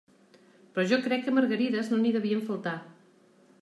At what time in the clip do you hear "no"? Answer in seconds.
1.93-2.03